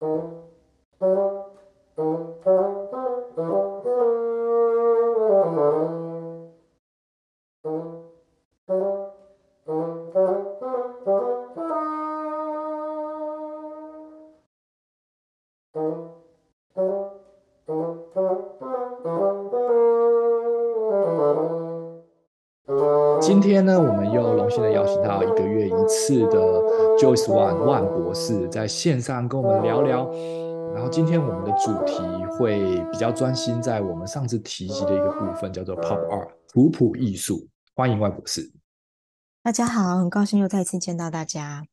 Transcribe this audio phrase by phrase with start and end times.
[0.00, 0.37] Oh.
[23.40, 26.36] 今天呢，我们又荣幸的邀请到一个月一次的
[26.98, 30.10] Joyce One 万博士在线上跟我们聊聊。
[30.74, 32.02] 然后今天我们的主题
[32.32, 37.48] 会比较专心在我们上次提及的一个部分，叫做 Pop Art 普普艺术。
[37.76, 38.50] 欢迎万博士。
[39.44, 41.64] 大家好，很高兴又再次见到大家。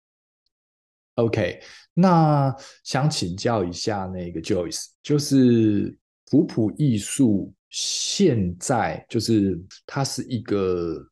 [1.15, 1.61] OK，
[1.95, 5.97] 那想请教一下那个 Joyce，就是
[6.29, 11.03] 普普艺术现在就是它是一个。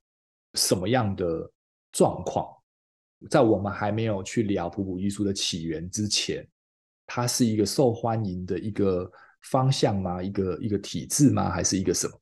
[0.54, 1.52] 什么样的
[1.92, 2.48] 状况，
[3.30, 6.48] 在我们还没有去聊普普艺术的起源之前，
[7.06, 9.12] 它是一个受欢迎的一个
[9.50, 10.22] 方向吗？
[10.22, 11.50] 一个一个体制吗？
[11.50, 12.20] 还是一个什么？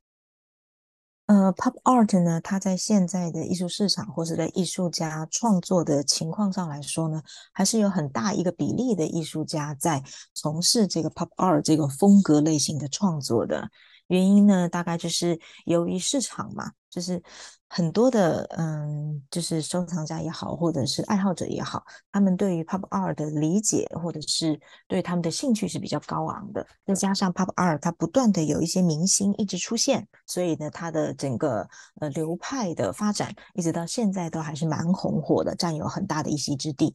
[1.28, 7.22] 呃，Pop Art 呢，它在现在的艺术市场或者在艺术家创作的情况上来说呢，
[7.54, 13.70] 还是有很大一个比例的艺术家在从事这个 Pop Art 这个风格类型的创作的。
[14.12, 17.24] 原因呢，大概就是由于市场嘛，就是
[17.70, 21.82] 很多的，嗯，就是收藏家也好，或者是爱好者也好，
[22.12, 26.68] 他们对于 Pop Art 的理解，或者是对他们的兴趣是比较高昂的。
[26.86, 31.66] 再加上 Pop Art 它不断的有一些明星一直出现，所以呢，它的整个
[32.02, 36.94] 呃流派的发展，一直到现在都还是蛮红火的，占有很大的一席之地。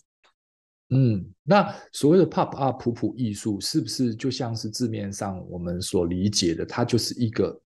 [0.90, 7.60] 嗯，那所谓的 pop art 普普艺术，是不是就像是字面上我们所理解的，它就是一个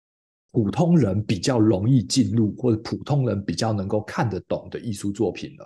[0.51, 5.65] 普通人比较容易进入，或者普通人比较能够看得懂的艺术作品呢？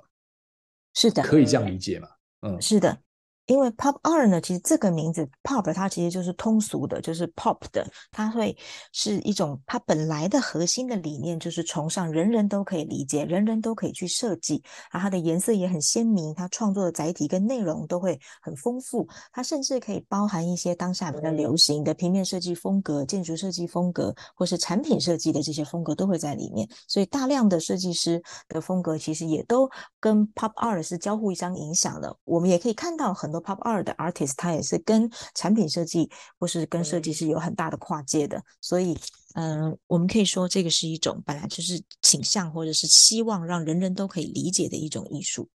[0.95, 2.07] 是的，可以这样理解吗？
[2.41, 2.97] 嗯，是的。
[3.45, 8.57] 因为 pop art 呢，其实这个名字 pop 它其实就是通俗的，就是 pop 的，它会
[8.93, 33.32] 是一种它本来的核心的理念，就是崇尚人人都可以理解，人人都可以去设计，然后它的颜色也很鲜明，它创作的载体跟内容都会很丰富，它甚至可以包含一些当下比较流行的平面设计风格、建筑设计风格，或是产品设计的这些风格都会在里面，所以大量的设计师的风格其实也都跟 pop art 是交互相影响的，我们也可以看到很。
[33.41, 38.97] Pop Art 的 artist，他也是跟产品设计或是跟设计师有很大的跨界的，所以，
[39.35, 45.49] 嗯、呃，我们可以说这个是一种本来就是倾向或者是希望让人人都可以理解的一种艺术。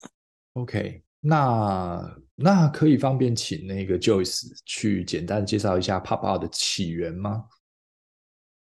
[0.55, 7.45] OK，那那可以方便请那个 Joyce 去简单介绍一下 Pop Art 的起源吗？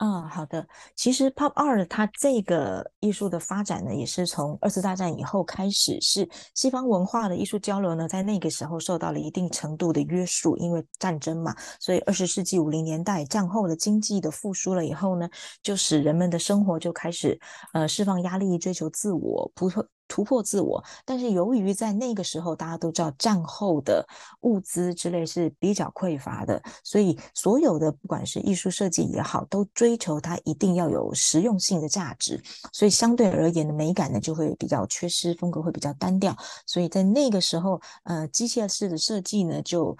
[0.00, 0.66] 啊、好的。
[0.97, 15.28] 其实 Pop 二它这个艺术的发展呢，也是从二次大战以后开始，是西方文化的艺术交流呢，在那个时候受到了一定程度的约束，因为战争嘛，所以二十世纪五零年代战后的经济的复苏了以后呢，
[15.62, 17.38] 就使人们的生活就开始
[17.75, 19.69] 呃释放压力，追求自我，不
[20.10, 24.04] 突破自我，但是由于在那个时候大家都知道战后的
[24.41, 39.97] 物资之类是比较匮乏的，所以所有的不管是艺术设计也好，都追求它一定要有实用性的价值，所以相对而言的美感呢就会比较缺失，风格会比较单调，所以在那个时候，呃，机械式的设计呢就。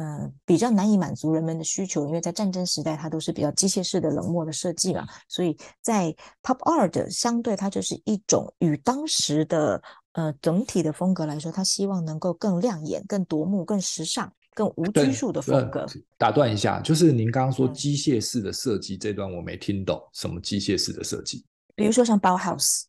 [0.00, 15.84] 嗯、呃，比较难以满足人们的需求，因为在战争时代，它都是比较机械式的冷漠的设计嘛，所以在 Pop Art 相对它就是一种与当时的呃整体的风格来说，它希望能够更亮眼、更夺目、更时尚、更无拘束的风格。
[16.16, 21.44] 打断一下，就是您刚刚说机械式的设计这段我没听懂，什么机械式的设计？
[21.74, 22.84] 比如说像 Bauhaus，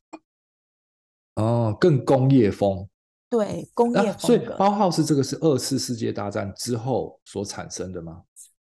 [1.35, 2.87] 哦，更工业风。
[3.31, 4.11] 对，工业风格。
[4.11, 8.23] 啊，所以包浩斯这个是二次世界大战之后所产生的吗？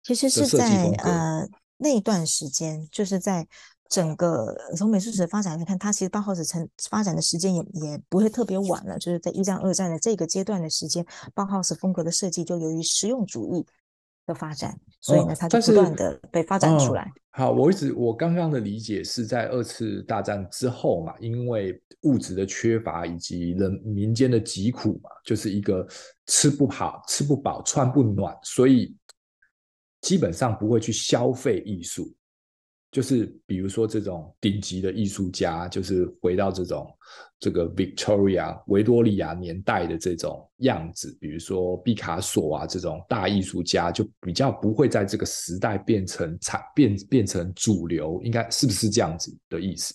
[0.04, 1.48] 其实是在呃
[1.78, 3.48] 那段时间，就是在
[3.88, 13.66] 整个从美术史的发展来看，它其实包浩斯成发展的时间也也不会特别晚了，就是在一战、二战的这个阶段的时间，包浩斯风格的设计就由于实用主义
[14.30, 17.04] 的发展，所以呢，它就不断的被发展出来。
[17.04, 17.22] 嗯。
[17.32, 25.88] 好，我一直我刚刚的理解是在二次大战之后嘛，因为物质的缺乏以及人民间的疾苦嘛，就是一个
[26.28, 28.96] 吃不好、吃不饱、穿不暖，所以
[30.02, 32.14] 基本上不会去消费艺术。
[32.92, 36.92] 就是比如说这种顶级的艺术家，就是回到这种
[37.40, 49.94] 这个 Victoria 维多利亚年代的这种样子，比如说毕卡索啊这种大艺术家，就比较不会在这个时代变成产变变成主流，应该是不是这样子的意思？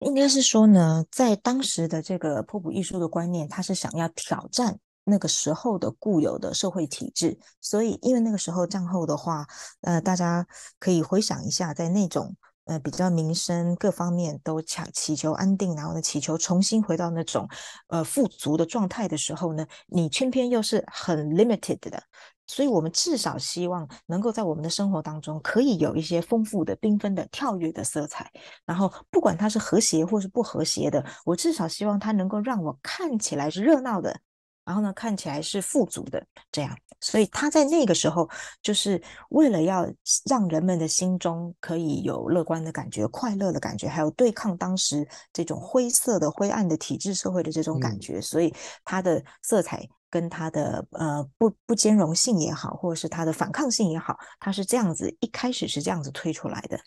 [0.00, 9.46] 应该是说呢，在当时的这个普普艺术的观念，他是想要挑战那个时候的固有的社会体制，所以因为那个时候战后的话，
[9.82, 10.46] 呃，大家
[10.78, 12.34] 可以回想一下，在那种
[12.64, 17.46] 呃比较民生各方面都强祈求安定，然后呢祈求重新回到那种
[17.88, 22.02] 呃富足的状态的时候呢，你偏偏又是很 limited 的，
[22.46, 28.30] 所以我们至少希望能够在我们的生活当中可以有一些丰富的、缤纷的、跳跃的色彩，
[28.64, 34.18] 然后不管它是和谐或是不和谐的，我至少希望它能够让我看起来是热闹的。
[34.64, 38.28] 然后呢，看起来是富足的这样，所以他在那个时候
[38.62, 39.00] 就是
[39.30, 39.86] 为了要
[40.28, 56.78] 让人们的心中可以有乐观的感觉、快乐的感觉，还有对抗当时这种灰色的、灰暗的体制社会的这种感觉，嗯、所以他的色彩跟他的呃不不兼容性也好，或者是他的反抗性也好，它是这样子一开始是这样子推出来的。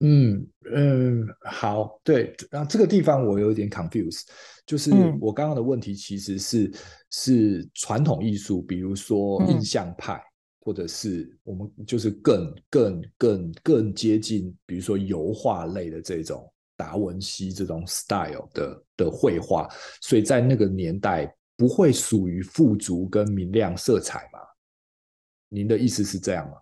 [0.00, 4.26] 嗯嗯，好，对，然后这个地方我有点 confused，
[4.64, 6.72] 就是我刚刚的问题其实是、嗯、
[7.10, 10.30] 是传统艺术，比如说印象派，嗯、
[10.60, 19.68] 或者是我们就是更更更更接近，比如说油画类的这种达文西这种 style 的的绘画，
[20.00, 24.38] 所以在那个年代不会属于富足跟明亮色彩吗？
[25.48, 26.56] 您的意思是这样吗？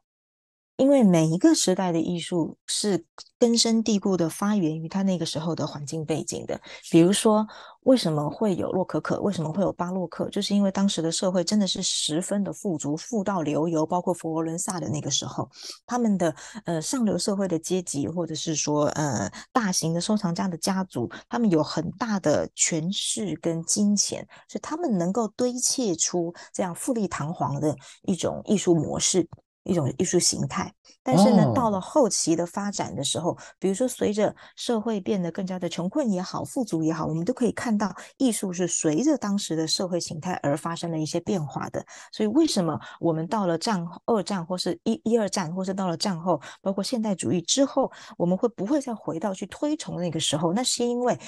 [0.76, 3.04] 因为每一个时代的艺术是
[3.38, 6.60] 根深蒂固的发源于他那个时候的环境背景的。
[6.90, 7.46] 比如说，
[7.84, 9.18] 为什么会有洛可可？
[9.20, 10.28] 为什么会有巴洛克？
[10.28, 13.86] 就是因为当时的社会真的是十分的富足，富到流油。
[13.86, 15.48] 包括佛罗伦萨的那个时候，
[15.86, 16.34] 他们的
[16.66, 29.26] 呃上流社会的阶级，或者是说呃大型的收藏家的家族，他们有很大的权势跟金钱，所以他们能够堆砌出这样富丽堂皇的一种艺术模式。
[29.66, 30.72] 一种艺术形态，
[31.02, 31.54] 但是呢，oh.
[31.54, 41.84] 到了后期的发展的时候，比如说随着社会变得更加的穷困也好，富足也好，我们都可以看到艺术是随着当时的社会形态而发生了一些变化的。
[42.12, 50.52] 所以，为什么我们到了战二战或是一一二战，或是到了战后，包括现代主义之后，我们会不会再回到去推崇那个时候？
[50.52, 51.18] 那是因为。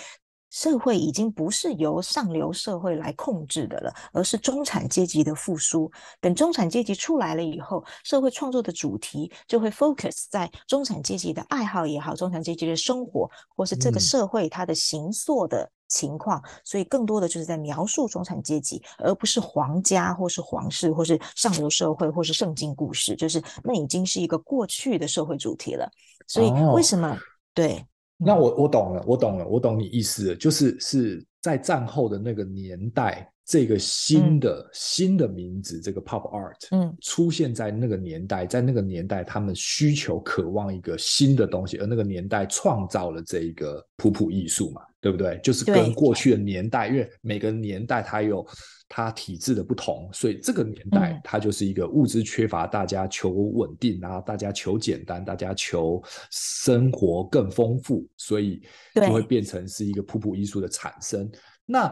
[0.51, 5.91] 社会已经不是由上流社会来控制的了，而是中产阶级的复苏。
[6.21, 16.41] 等中产阶级出来了以后，社会创作的主题就会 focus 在中产阶级的爱好也好，中产阶级的生活，或是这个社会它的形塑的情况。
[16.45, 23.15] 嗯、所以，更多的就是在描述中产阶级，而不是皇家，或是皇室，或是上流社会，或是圣经故事。
[23.15, 25.91] 就是那已经是一个过去的社会主题了。
[26.27, 27.11] 所以，为什么？
[27.11, 27.17] 哦、
[27.53, 27.85] 对。
[28.19, 45.41] 那我我懂了，我懂了，我懂你意思了，就是是在战后的那个年代，这个新的、嗯、新的名字，这个 pop art，嗯，出现在那个年代，在那个年代，他们需求、渴望一个新的东西，而那个年代创造了这一个普普艺术嘛，对不对？
[45.43, 48.47] 就是跟过去的年代，因为每个年代它有。
[48.89, 58.63] 它体制的不同，所以这个年代它就是一个物资缺乏，大家求稳定，然后大家求简单，大家求生活更丰富，所以
[58.95, 61.31] 就会变成是一个普普艺术的产生。
[61.67, 61.87] 那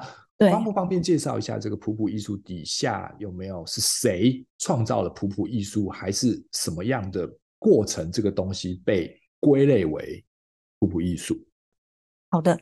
[0.51, 8.11] 方不方便介绍一下这个普普艺术底下有没有是谁创造了普普艺术，还是什么样的过程？
[8.11, 10.25] 这个东西被归类为
[10.79, 11.39] 普普艺术？
[12.31, 12.59] 好的，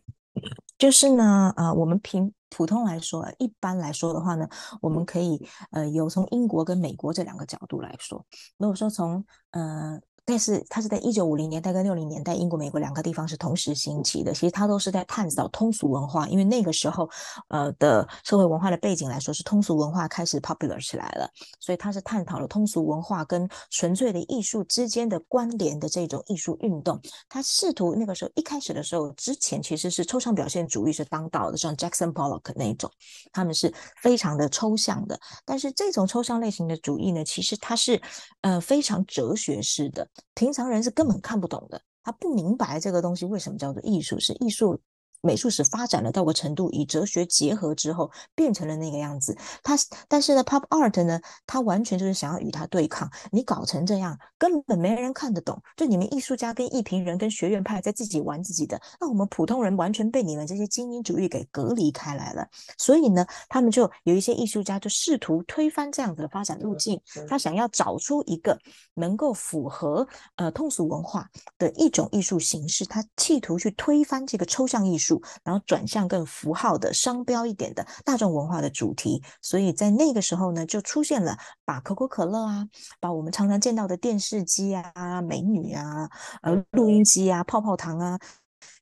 [0.76, 2.32] 就是呢，呃，我们凭。
[2.54, 4.48] 普通来说，一般来说的话呢，
[4.80, 8.24] 我们可以呃有从英国跟美国这两个角度来说。
[8.58, 10.00] 如果说从呃。
[10.26, 14.32] 但是它是在一九五零年代跟六零年代，英国、美国两个地方是同时兴起的。
[14.32, 17.08] 其实它都是在探讨通俗文化，因为那个时候，
[17.48, 21.28] 呃的社会文化的背景来说，是通俗文化开始 popular 起来了。
[21.60, 26.98] 所以它是探讨了通俗文化跟纯粹的艺术之间的关联的这种艺术运动。
[27.28, 32.90] 它试图那个时候一开始的时候，之前其实是抽象表现主义是当道的，像 Jackson Pollock 那一种，
[33.30, 35.20] 他们是非常的抽象的。
[35.44, 38.00] 但是这种抽象类型的主义呢，其实它是
[38.40, 40.08] 呃非常哲学式的。
[40.34, 44.80] 平常人是根本看不懂的，他不明白这个东西为什么叫做艺术，是艺术。
[45.24, 49.36] 美术史发展了到个程度，与哲学结合之后，变成了那个样子。
[49.62, 49.74] 他，
[50.06, 53.10] 但是呢，pop art 呢，他完全就是想要与它对抗。
[53.32, 55.60] 你搞成这样，根本没人看得懂。
[55.76, 62.46] 就你们艺术家跟艺评人跟学院派在自己玩自己的，那我们普通人完全被你们这些精英主义给隔离开来了。
[62.76, 67.00] 所以呢，他们就有一些艺术家就试图推翻这样子的发展路径。
[67.28, 68.58] 他想要找出一个
[68.92, 71.26] 能够符合呃通俗文化
[71.56, 75.13] 的一种艺术形式，他企图去推翻这个抽象艺术。
[75.42, 82.66] 然后转向更符号的商标一点的大众文化的主题，所以在那个时候呢，就出现了把可口可乐啊，
[83.00, 86.08] 把我们常常见到的电视机啊、美女啊、
[86.42, 88.18] 呃录音机啊、泡泡糖啊、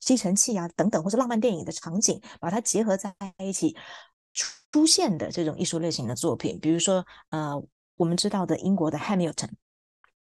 [0.00, 3.76] 吸尘器啊等等，或是浪漫电影的场景，把它结合在一起。
[4.72, 7.62] 出现的这种艺术类型的作品，比如说呃，
[7.94, 9.50] 我们知道的英国的 Hamilton，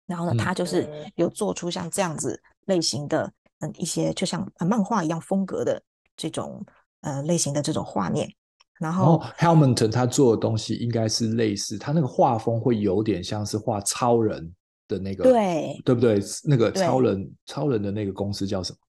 [0.06, 3.30] 然后呢，他就是有做出像这样子类型的
[3.60, 5.84] 嗯一些就像漫画一样风格的
[6.20, 6.62] 这种
[7.00, 8.30] 呃类型的这种画面。
[8.78, 14.54] 然后、哦、Hamilton 他做的东西应该是类似，他那个画风会有点像是画超人
[14.88, 16.20] 的那个，对对不对？
[16.46, 18.80] 那个超人超人的那个公司叫什么？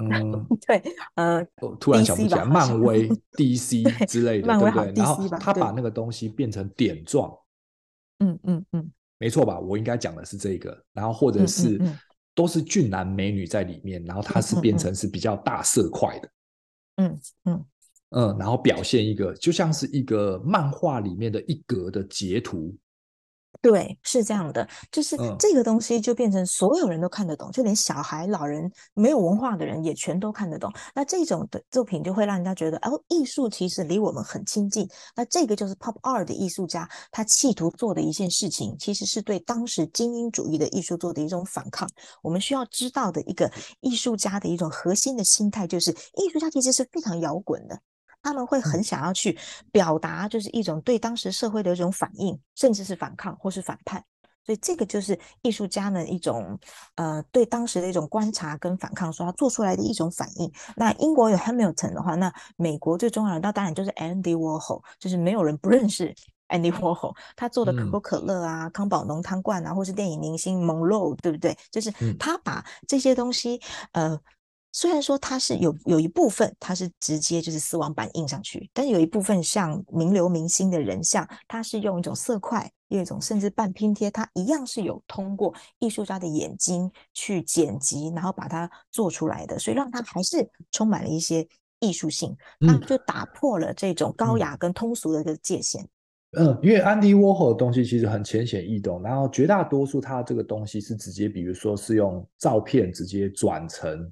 [0.00, 0.80] 嗯， 对，
[1.16, 4.92] 呃，我突然想不起来，漫威、DC 之类的，对不对？
[4.94, 7.36] 然后他把那个东西变成点状，
[8.20, 9.58] 嗯嗯嗯，没错吧？
[9.58, 11.82] 我应该讲的是这个，然后或者是
[12.38, 16.30] 都是俊男美女在里面，然后它是变成是比较大色块的，
[16.98, 17.64] 嗯嗯。
[18.10, 22.72] 嗯，然后表现一个就像是一个漫画里面的一格的截图，
[23.60, 30.72] 对，是这样的，就是这个东西就变成所有人都看得懂，嗯、就连小孩、老人、没有文化的人也全都看得懂。
[30.94, 34.88] 那这种的作品就会让人家觉得，哦，艺术其实离我们很亲近。
[35.16, 41.88] 那这个就是 Pop Art 的艺术家他企图做的一件事情，其实是对当时精英主义的艺术做的一种反抗。
[42.22, 43.50] 我们需要知道的一个
[43.80, 47.80] 艺术家的一种核心的心态，就是艺术家其实是非常摇滚的。
[48.28, 49.38] 他们会很想要去
[49.72, 54.04] 表达，就是一种对当时社会的一种反应，甚至是反抗或是反叛。
[54.44, 56.58] 所以这个就是艺术家们一种
[56.96, 60.52] 呃对当时的一种观察跟反抗，说他做出来的一种反应。
[60.76, 66.14] 那英国有 Hamilton 的话，那美国最重要的那当然就是 Andy Warhol，就是没有人不认识
[66.48, 67.14] Andy Warhol。
[67.34, 71.56] 他做的可口可乐啊、嗯、康宝浓汤罐啊，或是电影明星 Monroe，对不对？
[71.70, 73.58] 就是他把这些东西
[73.92, 74.20] 呃。
[74.78, 91.44] 虽然说它是有有一部分它是直接就是丝网版印上去，但是有一部分像名流明星的人像，它是用一种色块，用一种甚至半拼贴，它一样是有通过艺术家的眼睛去剪辑，然后把它做出来的，所以让它还是充满了一些
[91.80, 95.84] 艺术性，那就打破了这种高雅跟通俗的一个界限。
[96.38, 104.08] 嗯，因为安迪沃霍的东西其实很浅显易懂，然后绝大多数它这个东西是直接，比如说是用照片直接转成。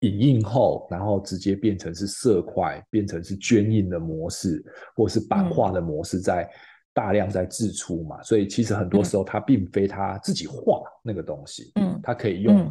[0.00, 4.62] 影印后，然后直接变成是色块，变成是绢印的模式，
[4.94, 6.48] 或是版画的模式，在
[6.92, 8.16] 大量在制出嘛。
[8.18, 12.70] 嗯、所以其实很多时候，他并非他自己画那个东西，嗯，他可以用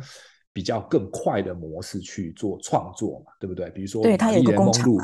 [0.54, 3.70] 比较更快的模式去做创作嘛，嗯、对不对？
[3.72, 4.98] 比如说玛丽莲梦露，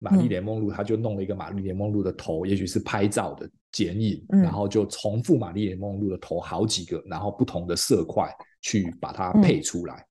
[0.00, 8.28] 玛丽莲梦露，他就弄了一个玛丽莲梦露的头，也许是拍照的剪影，嗯、然后就重复玛丽莲梦露的头好几个，然后不同的色块
[8.60, 10.04] 去把它配出来。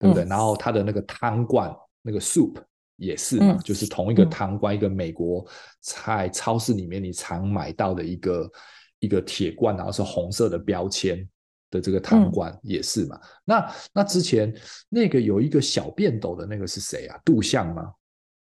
[0.00, 0.24] 对不对？
[0.24, 2.56] 然后它的那个汤罐，那个 soup
[2.96, 5.46] 也是嘛，嗯、就是同一个汤罐，嗯、一个美国
[5.80, 8.50] 在超市里面你常买到的一个
[8.98, 11.26] 一个铁罐，然后是红色的标签
[11.70, 13.16] 的这个汤罐也是嘛。
[13.16, 14.54] 嗯、那那之前
[14.88, 17.18] 那个有一个小便斗的那个是谁啊？
[17.24, 17.92] 杜象吗？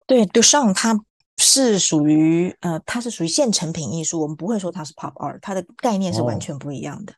[0.08, 1.00] 对，杜尚他
[1.38, 7.13] 是属于呃，它是属于现成品艺术，我们不会说它是 pop art，它的概念是完全不一样的。
[7.13, 7.15] 哦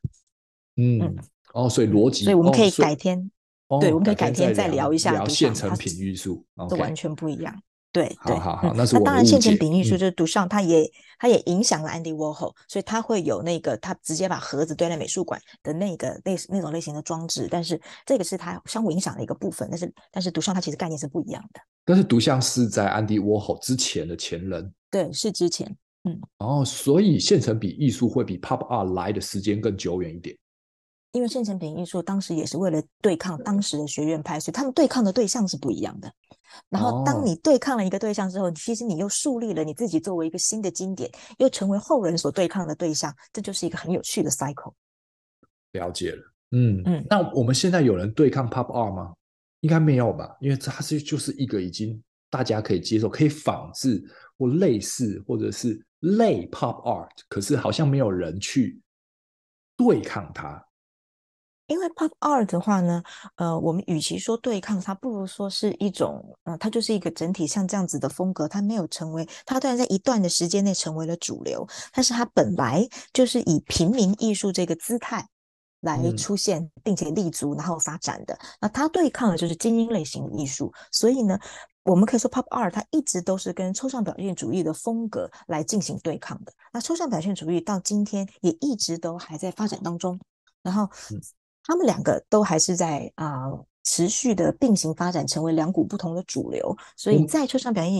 [0.77, 1.15] 嗯，嗯
[1.53, 3.31] 哦，所以逻辑，所以我们可以改天。
[3.77, 5.11] 哦对，我们可以改天再聊一下。
[5.11, 7.53] 聊现成品艺术，这完全不一样。
[7.91, 10.89] 对，好好好，那是我那当然，现成品艺术就是独尚，它也
[11.19, 17.47] 它也影响了 Andy Warhol，所以他会有那个他直接把盒子堆在美术馆的那个类那种类型的装置。
[17.51, 19.67] 但是这个是他相互影响的一个部分。
[19.69, 21.61] 但是但是独尚它其实概念是不一样的。
[21.85, 24.73] 但是独像是在 Andy Warhol 之前的前人。
[24.89, 25.77] 对，是之前。
[26.05, 26.19] 嗯。
[26.39, 30.35] 哦，所以现成品艺术会比 Pop Art 来的时间更久远一点。
[31.13, 36.11] 因为现成品艺术当时也是为了对抗当时的学院派，所以他们对抗的对象是不一样的。
[36.69, 44.73] 然后，当你对抗了一个对象之后，其实你又树立了你自己作为一个新的经典，又成为后人所对抗的对象，这就是一个很有趣的 cycle。
[45.71, 47.05] 了解了，嗯嗯。
[47.09, 49.13] 那我们现在有人对抗 Pop Art 吗？
[49.61, 54.03] 应该没有吧，因为它是就是一个已经大家可以接受、可以仿制
[54.37, 58.81] 或类似或者是类 Pop Art，可是好像没有人去
[59.77, 60.63] 对抗它。
[61.67, 63.01] 因为 pop art 的话呢，
[63.35, 75.25] 呃，我们与其说对抗它，不如说是一种，呃，它就是一个整体，像这样子的风格，它没有成为，它虽然在一段的时间内成为了主流，但是它本来就是以平民艺术这个姿态
[75.79, 78.33] 来出现，并且立足，然后发展的。
[78.33, 81.39] 嗯、那它对抗的就是精英类型的艺术，所以呢，
[81.83, 86.51] 我们可以说 pop art 它一直都是跟抽象表现主义的风格来进行对抗的。
[86.73, 90.19] 那抽象表现主义到今天也一直都还在发展当中，
[90.61, 90.89] 然后。
[91.63, 96.75] 嗯他们两个都还是在啊、呃、持续的并行发展，成为两股不同的主流。
[96.97, 97.93] 所以在抽象表现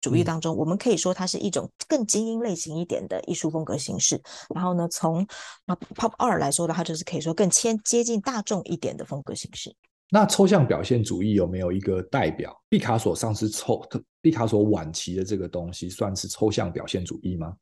[0.00, 4.18] 主义当中，嗯、我们可以说它是一种更精英类型一点的艺术风格形式。
[4.54, 5.20] 然后呢，从
[5.66, 9.74] 啊 Pop Art 来说的话，就是可以说更接接近大众一点的风格形式。
[10.10, 12.58] 那抽象表现主义有没有一个代表？
[12.70, 13.80] 毕卡索上是抽，
[14.22, 17.54] 毕卡索晚期的这个东西算是抽象表现主义吗？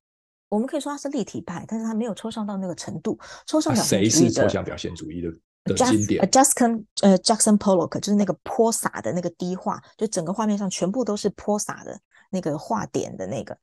[0.49, 3.19] 我们可以说它是立体派，但是它没有抽象到那个程度。
[3.47, 5.31] 抽象表现主义、啊、谁是抽象表现主义的
[5.69, 13.57] 的经典 Jackson 呃，Jackson Pollock 就是那个泼洒的那个滴画，就整个画面上全部都是泼洒的那个画点的那个。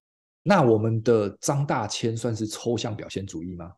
[0.44, 3.74] 那我们的张大千算是抽象表现主义吗？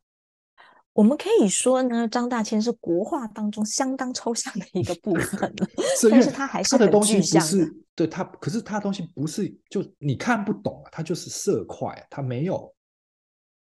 [0.93, 5.67] 我们可以说呢，张大千是国画当中相当抽象的一个部分 了，
[6.09, 6.71] 但是他还是。
[6.71, 12.73] 他的东西不是对他，可是他的东西不是就你看不懂啊，他就是色块，他没有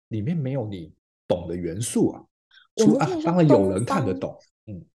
[0.07, 0.93] 里面没有你
[1.27, 2.23] 懂的元素啊。
[2.85, 4.37] 我们可以说、啊、当然有人看得懂。
[4.67, 4.85] 嗯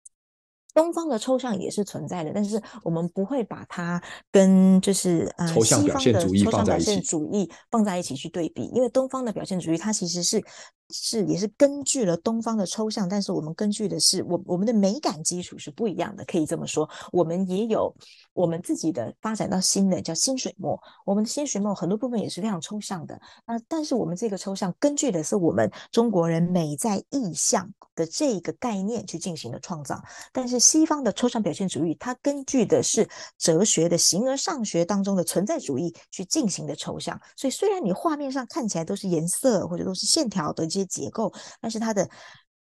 [0.75, 10.43] 东方的抽象也是存在的，但是我们不会把它跟就是呃抽象表现主义放在一起，抽象表现主义放在一起去对比，因为东方的表现主义它其实是
[10.91, 16.89] 是也是根据了东方的抽象，但是我们根据的是我我们的美感基础是不一样的，可以这么说。
[17.13, 17.95] 我们也有
[18.33, 20.77] 我们自己的发展到新的叫新水墨，
[21.07, 23.15] 我们的新水墨很多部分也是非常抽象的
[23.45, 30.65] 啊，但是我们这个抽象根据的是我们中国人美在意象的这个概念去进行的创造，但是。
[30.65, 42.09] 西方的抽象表现主义，它根据的是哲学的形而上学当中的存在主义去进行的抽象，所以虽然你画面上看起来都是颜色或者都是线条的些结构，但是它的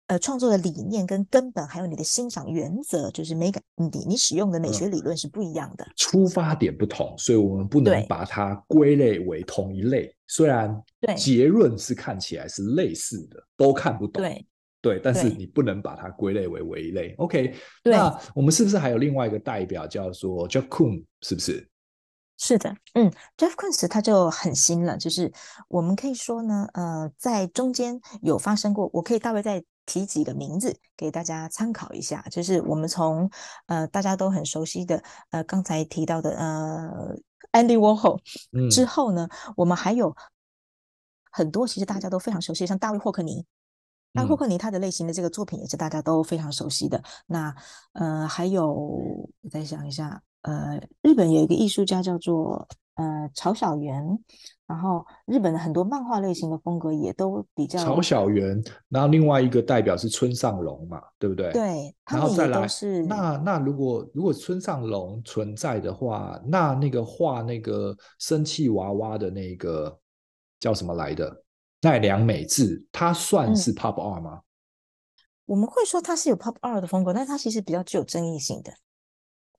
[0.07, 10.15] 呃创作的理念跟根本，还有你的欣赏原则，就是美感，你你使用的美学理论是不一样的，出发点不同，所以我们不能把它归类为同一类。
[10.27, 14.23] 虽然对结论是看起来是类似的，都看不懂。
[14.23, 14.47] 对。
[14.81, 17.15] 对，但是你不能把它归类为为一类。
[17.17, 21.03] OK，那我们是不是还有另外一个代表叫做 Jeff Koons？
[21.23, 21.67] 是不是？
[22.47, 25.33] 是的，嗯，Jeff Koons 他就很新了，就是
[25.67, 33.31] 我们可以说呢，呃，在中间有发生过，我可以大概再提几个名字给大家参考一下，就是我们从
[33.65, 37.17] 呃大家都很熟悉的呃刚才提到的呃
[37.53, 38.21] Andy Warhol
[38.71, 40.15] 之后呢，嗯，我们还有
[41.31, 43.47] 很多其实大家都非常熟悉，像大卫霍克尼。
[44.13, 47.03] 那霍克尼他的类型的这个作品也是大家都非常熟悉的。
[47.27, 47.55] 那
[47.95, 54.03] 呃，还有我再想一下，呃，日本有一个艺术家叫做呃曹小源，
[54.67, 58.63] 然后日本的很多漫画类型的风格也都比较曹小源。
[58.91, 61.51] 然后另外一个代表是村上隆嘛，对不对？
[61.51, 69.99] 对，然后再来是那那如果如果村上隆存在的话，那那个画那个生气娃娃的那个
[70.61, 71.43] 叫什么来的？
[71.81, 74.33] 奈良美智，他算是 pop art 吗？
[74.35, 74.43] 嗯，
[75.47, 78.71] 我们会说他是有 pop art 的风格，但他其实比较具有争议性的。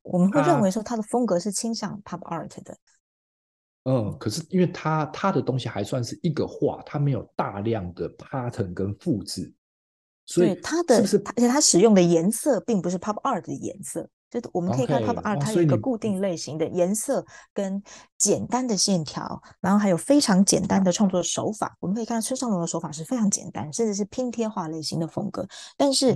[0.06, 2.74] 我们会认为说他的风格是倾向 pop art 的。
[2.74, 9.54] 啊，嗯，可是因为他他的东西还算是一个画，他没有大量的 pattern 跟复制，
[10.26, 14.10] 所以他的是是而且他使用的颜色并不是 pop art 的颜色。
[14.28, 17.82] 就我们可以看 Pop Art，它有一个固定类型的颜色跟
[18.18, 21.78] 简单的线条，然后还有非常简单的创作手法。
[21.80, 25.48] 我们可以看到村上隆的手法是非常简单，甚至是拼贴画类型的风格。
[25.78, 26.12] 但是，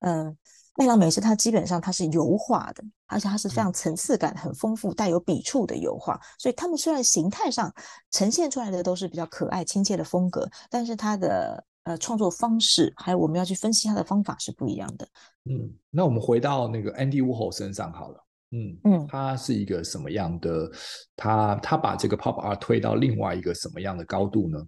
[0.00, 0.36] 嗯、呃，
[0.76, 6.20] 奈良美是它基本上它是油画的，而且它是非常层次感很丰富、带有笔触的油画。
[6.38, 7.72] 所以，它们虽然形态上
[8.10, 11.64] 呈现出来的都是比较可爱亲切的风格，但是它的。
[11.84, 15.04] 呃，创作方式还有我们要去分析它的方法是不一样的。
[15.50, 18.24] 嗯，那我们回到那个 Andy Warhol 身上好了。
[18.52, 20.70] 嗯嗯，他是一个什么样的？
[21.16, 24.64] 他他把这个 Pop Art 推到另外一个什么样的高度呢？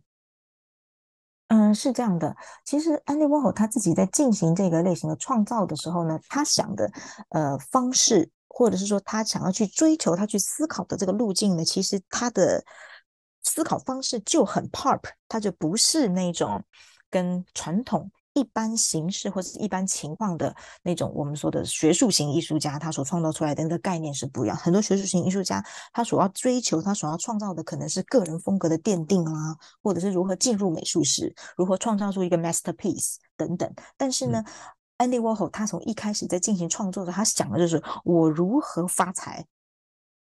[1.48, 2.34] 嗯，是这样的。
[2.64, 6.90] 其实 Andy Warhol 他自己在进行这个类型的创造的时候呢，他想的
[7.30, 12.64] 呃方式，或者是说他想要去追求、他去思考的这个路径呢，其实他的
[13.42, 16.62] 思考方式就很 Pop，他就不是那种。
[17.10, 24.56] 跟传统一般形式或者一般情况的那种我们说的学术型艺术家，他所创造出来的那个概念是不一样。
[24.56, 33.72] 很多学术型艺术家，他所要追求、他所要创造的可能是个人风格的奠定啊，或者是如何进入美术史，如何创造出一个 masterpiece 等等。
[33.96, 34.44] 但是呢，
[34.98, 39.46] 嗯，Andy Warhol 他从一开始在进行创作的，他想的就是我如何发财。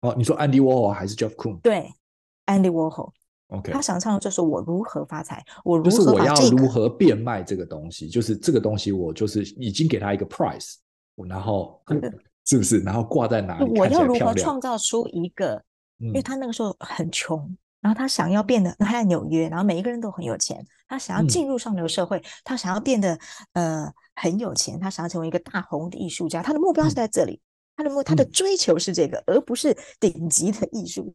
[0.03, 1.61] 哦，你说 Andy Warhol 还是 Jeff Koons？
[1.63, 1.95] 对
[2.45, 3.13] ，Andy Warhol。
[3.49, 3.73] Okay.
[3.73, 10.77] 他想唱的就是我如何发财，我如何、这个、就是我要如何变卖这个东西，就是这个东西我就是已经给他一个 price，
[11.29, 11.81] 然后
[12.47, 12.81] 是不是？
[12.81, 13.79] 然后挂在哪里？
[13.79, 15.63] 我要如何创造出一个？
[15.99, 23.17] 因为他那个时候很穷，嗯、然后他想要变得，他在纽约，然后每一个人都很有钱，他想要进入上流社会，嗯、他想要变得
[23.53, 27.41] 呃很有钱，他想要成为一个大红的艺术家，他的目标是在这里，嗯、
[27.77, 31.15] 他的目他的追求是这个，而不是顶级的艺术。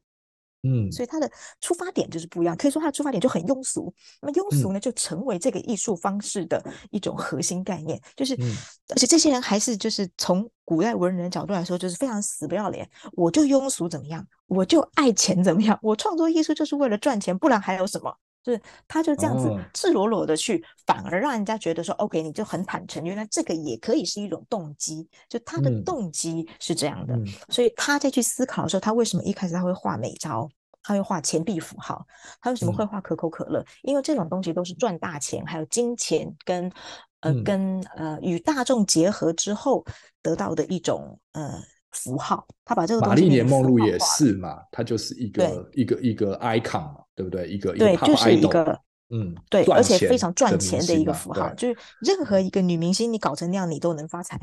[0.63, 2.55] 嗯，所以他的出发点就是不一样。
[2.57, 7.99] 可以说他的出发点就很庸俗，那么庸俗呢，就成为这个艺术方式的一种核心概念。
[8.15, 8.55] 就是，嗯、
[8.89, 12.89] 而且这些人还是就是从古代文人的角度来说，就是非常死不要脸。
[13.13, 14.25] 我就庸俗怎么样？
[14.47, 15.79] 我就爱钱怎么样？
[15.81, 18.13] 我创作艺术就是为了赚钱，不然还有什么？
[18.49, 30.49] 就是他就这样子赤裸裸的去，哦、反而让人家觉得说，OK，你就很坦诚，原来这个也可以是一种动机，就他的动机是这样的，嗯、所以他在去思考的时候，他为什么一开始他会画美招，
[30.81, 32.03] 他会画钱币符号，
[32.41, 33.59] 他为什么会画可口可乐？
[33.59, 36.71] 嗯、因为这种东西都是赚大钱，还有金钱跟
[37.19, 39.85] 呃、嗯、跟呃与大众结合之后
[40.23, 41.61] 得到的一种呃。
[41.91, 43.01] 符号，他把这个。
[43.01, 47.47] 玛丽莲梦露也是嘛，它就是一个一个一个 icon 嘛，对不对？
[47.47, 54.39] 一个对，一个就是一个嗯，对，而且非常赚钱的一个符号，就是任何一个女明星，你搞成那样，你都能发财。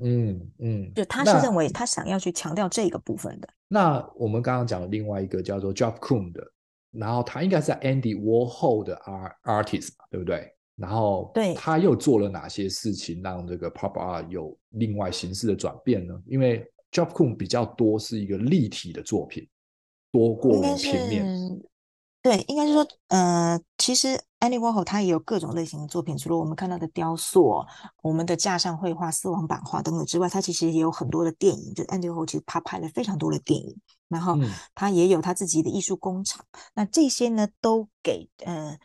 [0.00, 3.48] 嗯嗯，就他是认为他想要去强调这个部分的。
[3.66, 6.46] 那我们刚刚讲的另外一个叫做 Job Coon 的，
[6.92, 10.54] 然后他应该是 Andy Warhol 的 art artist 嘛，对不对？
[10.78, 16.14] 然后，对，他又做了哪些事情，让这个 pop art 有另外形式的转变呢？
[16.24, 19.44] 因为 Geoff Koon 比较多是一个立体的作品，
[20.12, 21.60] 多过平面。
[22.22, 27.64] 对，应该是说，呃，其实 Andy Warhol 他也有各种类型的作品，除了我们看到的雕塑、
[28.02, 31.74] 我们的架上绘画、丝网版画等等之外，他其实也有很多的电影。
[31.74, 33.76] 就 Andy Warhol 其实他拍了非常多的电影，
[34.08, 34.38] 然后
[34.76, 36.44] 他也有他自己的艺术工厂。
[36.52, 38.78] 嗯、那这些呢，都给呃。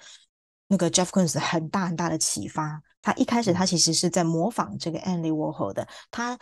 [0.67, 2.81] 那个 Jeff Koons 很大很大的启发。
[3.01, 5.87] 他一开始他其实是在模仿这个 Andy Warhol 的。
[6.09, 6.37] 他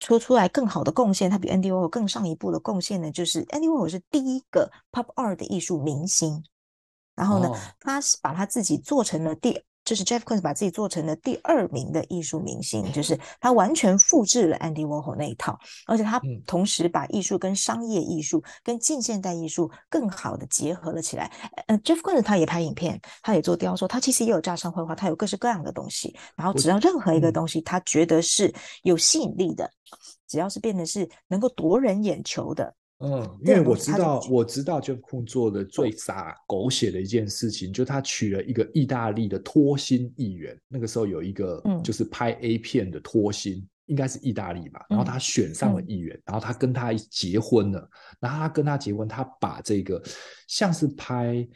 [0.00, 6.44] 说出来更好的贡献，他比 Andy Warhol 更上一步的贡献呢，就是 Andy Warhol 是第一个 Pop Art 的艺术明星。
[7.14, 9.62] 然后呢，哦、他是把他自己做成了第。
[9.86, 21.32] 就是 Jeff Koons 把自己做成了第二名的艺术明星，就是他完全复制了 Andy Warhol 那一套，而且他同时把艺术跟商业艺术跟近现代艺术更好的结合了起来。
[21.68, 26.14] 呃，Jeff Koons 他也拍影片，他也做雕塑，他其实也有架上绘画，他有各式各样的东西。
[26.34, 29.70] 然后只要任何一个东西他觉得是有吸引力的，
[30.26, 32.74] 只要是变得是能够夺人眼球的。
[32.98, 40.58] 嗯，因为我知道，我知道 Jeff Koons 做的最傻狗血的一件事情，就他娶了一个意大利的脱星艺员。
[40.66, 44.86] 那个时候有一个，就是拍 A 片的脱星，应该是意大利吧。
[44.88, 47.86] 然后他选上了艺员，然后他跟他结婚了。
[48.18, 50.02] 然后他跟他结婚，他把这个
[50.48, 51.46] 像是拍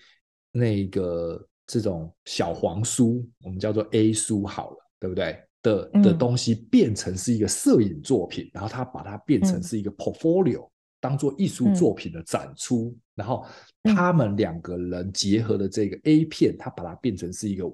[0.52, 5.42] 那个这种小黄书，我们叫做 A 书好了，对不对？
[5.62, 10.68] 的的东西变成是一个摄影作品，然后他把它变成是一个 portfolio。
[11.00, 13.46] 当做艺术作品的展出，嗯、然后
[13.82, 17.72] 他们两个人结合的这个 A 片，他把它变成是一个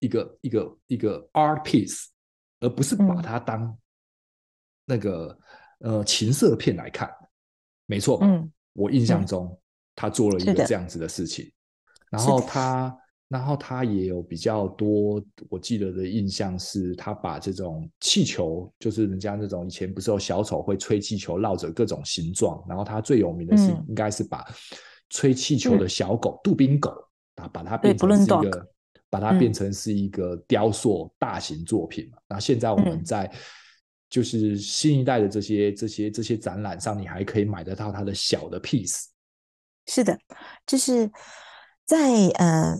[0.00, 2.06] 一个一个一个 art piece，
[2.60, 3.78] 而不是把它当
[4.84, 5.38] 那个、
[5.80, 7.08] 嗯、呃情色片来看，
[7.86, 8.26] 没错吧？
[8.26, 9.58] 嗯、我印象中
[9.94, 11.50] 他做了一个这样子的事情，
[12.10, 12.40] 然后。
[12.40, 12.94] 他。
[13.28, 22.64] 然后他也有比较多，我记得的印象是，他把这种气球，就是人家那种以前不是有小丑会吹气球，绕着各种形状。
[22.66, 24.42] 然后他最有名的是，应该是把
[25.10, 26.90] 吹气球的小狗、嗯、杜宾狗，
[27.34, 28.68] 啊，把它变成是一个，
[29.10, 32.10] 把它变成是一个雕塑大型作品。
[32.28, 33.30] 然后现在我们在
[34.08, 39.04] 就是新一代的这些这些这些展览上，你还可以买得到它的小的 piece。
[39.84, 40.18] 是的，
[40.66, 41.10] 就是
[41.84, 42.74] 在呃。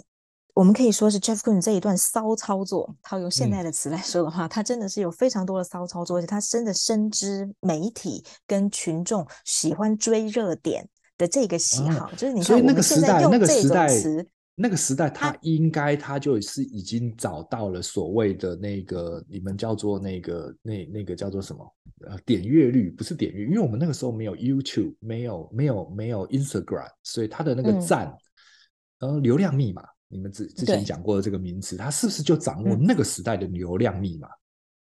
[0.59, 10.85] 我们可以说是 Jeff Koons 这一段骚操作，他用现代的词来说的话，嗯、他真的是有非常多的骚操作，而且他真的深知媒体跟群众喜欢追热点
[11.17, 21.77] 的这个喜好，嗯、就是你看我们现在用这种词，那个时代他应该他就是已经找到了所谓的那个你们叫做那个那那个叫做什么
[22.09, 28.13] 呃点阅率不是点阅，因为我们那个时候没有 YouTube，没有没有没有 Instagram，所以他的那个赞、
[28.99, 29.85] 嗯、呃流量密码。
[30.09, 34.29] 你们之之前讲过的这个名词，他是不是就掌握那个时代的流量密码？
[34.29, 34.39] 嗯、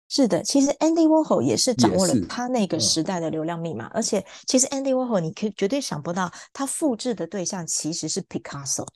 [0.09, 8.87] 是的，其实 Andy Warhol 也是掌握了他那个时代的流量密码，嗯、而且其实 Andy Warhol 你可以绝对想不到，他复制的对象其实是 Picasso，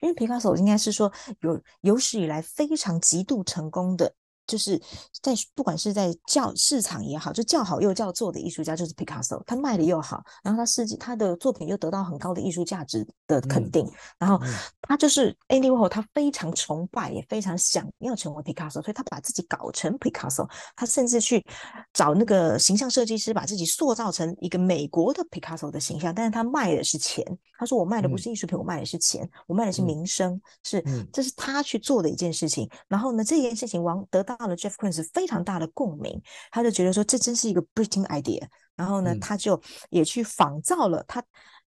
[0.00, 4.14] 因为 Picasso 应该是说有有史以来非常极度成功的。
[4.48, 4.80] 就是
[5.22, 14.40] 在不管是在叫市场也好，就叫好又叫座的艺术家就是 Picasso，他卖的又好，然后他设计他的作品又得到很高的艺术价值的肯定，嗯、然后
[14.80, 21.44] 他就是 Andy Warhol，他非常崇拜也非常想要成为 Picasso，所以他把自己搞成 Picasso，他甚至去
[21.92, 27.22] 找那个形象设计师把自己塑造成一个美国的 Picasso 的形象，但是他卖的是钱，
[27.58, 34.37] 他说我卖的不是艺术品，嗯、我卖的是钱，我卖的是名声，嗯、是这是他去做的一件事情，然后呢这件事情往得到。
[34.38, 38.46] 到了 Jeff Koons 非常大的共鸣，他就觉得说这真是一个 Britain idea，
[38.76, 41.22] 然后呢，嗯、他就也去仿造了他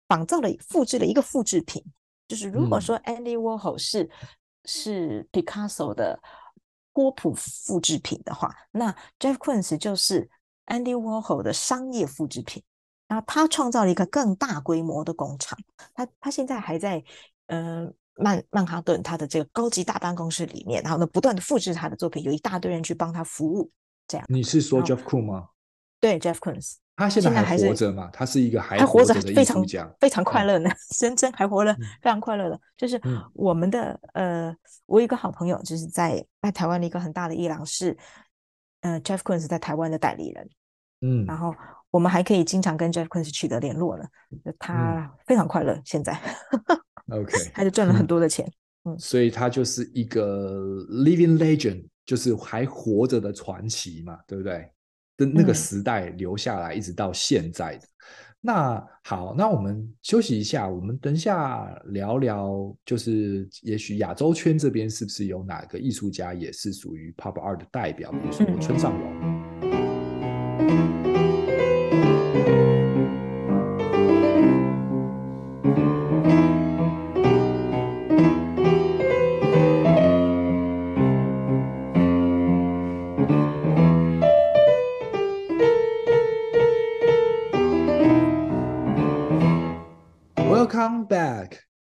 [0.09, 1.85] 仿造了、复制了一个复制品。
[2.27, 4.11] 就是如果说 Andy Warhol 是、嗯、
[4.65, 6.19] 是 Picasso 的
[6.93, 10.29] 波普复制品的话，那 Jeff Koons 就是
[10.67, 12.63] Andy Warhol 的商业复制品。
[13.07, 15.59] 然后他创造了一个更大规模的工厂，
[15.95, 17.05] 他他现在还在
[17.49, 23.71] 呃曼曼哈顿他的这个高级大办公室里面，然后呢不断的复制他的作品，有一大堆人去帮他服务。
[24.07, 25.49] 这样，你是说 Jeff Koons 吗？
[26.01, 26.77] 对，Jeff Koons。
[26.97, 28.09] 他现在还活着吗？
[28.13, 29.65] 他是一个还活着的非常
[29.99, 32.61] 非常快乐呢，深、嗯、深还活了非常快乐的。
[32.77, 33.01] 就是
[33.33, 37.97] 我们的、嗯、呃，我有一个好朋友，就是在在台湾的一个很大的伊朗是，
[38.83, 40.49] 呃，Jeff Koons 在台湾的代理人。
[41.01, 41.53] 嗯，然后
[41.91, 44.05] 我们还可以经常跟 Jeff Koons 取得联络呢。
[44.59, 46.17] 他非常快乐，现在。
[47.11, 48.51] OK， 他就赚了很多的钱。
[48.85, 54.69] 嗯，所以他就是一个 living legend，就是还活着的传奇嘛，对不对？
[55.17, 57.87] 的那个时代留下来，一直到现在的。
[57.87, 57.89] 嗯、
[58.41, 69.13] 那好，那我们休息一下，我们等一下聊聊，就是也许亚洲圈这边是不是有哪个艺术家也是属于 Pop Art 的代表，比如说村上隆。
[69.23, 69.44] 嗯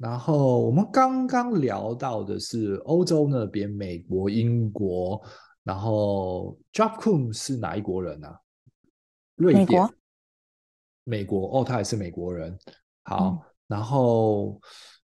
[0.02, 5.22] 然后我们刚刚聊到的是欧洲那边，美国、英国，
[5.64, 8.40] 然后 Koons 是哪一国人呢、啊？
[9.36, 9.94] 瑞典、美国，
[11.04, 12.58] 美国哦，他也是美国人。
[13.04, 14.60] 好，嗯、然后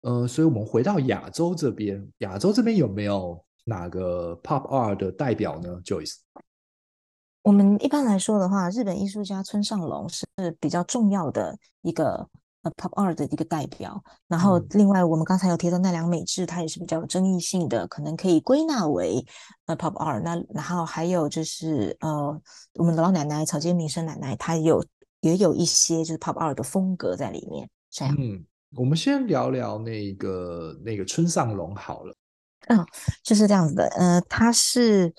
[0.04, 6.20] 呃，所以我们回到亚洲这边，亚洲这边有没有哪个 Pop Art 的代表呢？Joyce，
[7.42, 10.26] 我们一般来说的话，日本艺术家村上隆是
[10.62, 12.30] 比较重要的一个。
[12.64, 19.26] Pop Art 的一个代表，然后另外我们刚才有提到奈良美智，他也是比较有争议性的，可能可以归纳为
[19.68, 20.22] 呃 Pop Art。
[20.22, 22.42] 那然后还有就是呃
[22.74, 24.84] 我们的老奶奶草间弥生奶奶，她有
[25.22, 27.70] 也有一些就是 Pop Art 的风格在里面。
[27.90, 32.16] 这样，嗯，我们先聊聊那个那个村上隆好了。
[32.68, 32.86] 嗯，
[33.24, 35.14] 就是这样子的，呃，他是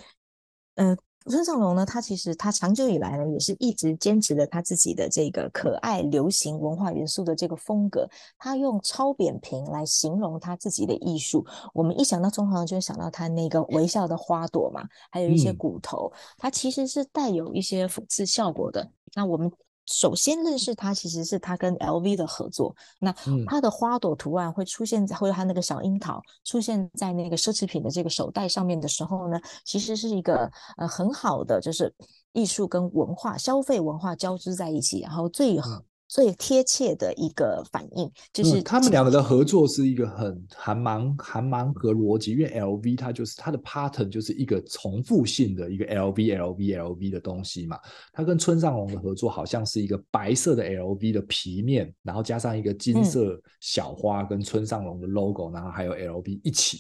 [0.75, 0.97] 呃。
[1.29, 8.09] 村上隆呢，他其实他长久以来呢，也是一直坚持着他自己的这个可爱流行文化元素的这个风格。
[8.39, 11.45] 他用超扁平来形容他自己的艺术。
[11.73, 18.91] 我们一想到村上隆，就会想到他那个微笑的花朵嘛，还有一些骨头，它其实是带有一些讽刺效果的。
[19.15, 19.51] 那我们。
[19.91, 22.75] 首先认识它，其实是它跟 LV 的合作。
[23.01, 23.13] 那
[23.47, 31.93] 它的花朵图案会出现在，或者它那个小樱桃出现在那个奢侈品的这个手袋上面的时候呢，其实是一个呃很好的，就是
[32.33, 35.59] 艺术跟文化、消费文化交织在一起，然后最。
[36.09, 47.79] 最贴切的一个反应就是、嗯、他们两个的合作是一个很还蛮还蛮合逻辑，因为 LV 它就是它的 pattern 就是一个重复性的一个 LV LV LV 的东西嘛。
[48.13, 56.79] 它跟村上隆的合作好像是一个白色的 LV 的皮面，然后加上一个金色小花跟村上隆的 logo，、嗯、然后还有 LV 一起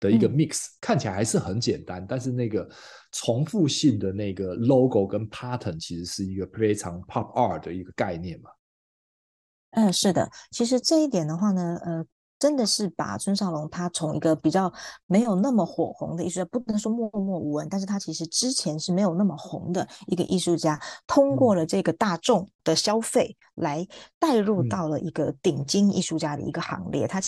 [0.00, 2.68] 的一个 mix，、嗯、看起来还是很简单，但是那个
[3.12, 8.50] 重复性的那个 logo 跟 pattern 其实是一个非常 pop art 的一个概念嘛。
[9.72, 12.06] 嗯，是的，其实这一点的话呢，呃。
[12.38, 14.72] 真的是把村上隆他从一个比较
[15.06, 23.86] 没有那么火红的艺术家，不能说默默无闻，但是他其实之前是没有那么红的一个艺术家，通过了这个大众的消费来
[24.18, 27.06] 带入到了一个顶尖艺术家的一个行列。
[27.06, 27.20] 他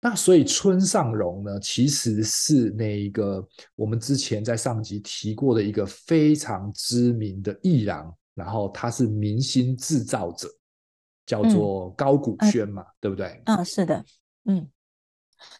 [0.00, 10.48] 那所以村上隆呢，其实是那一个我们之前在上集提过的一个非常知名的艺廊，然后他是明星制造者，
[11.26, 13.42] 叫做高古轩嘛，嗯、对不对？
[13.46, 14.04] 嗯，是的。
[14.44, 14.68] 嗯，